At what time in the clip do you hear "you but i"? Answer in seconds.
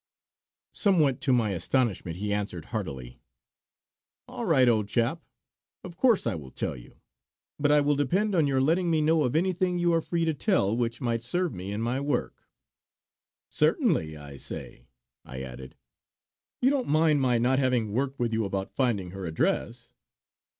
6.75-7.81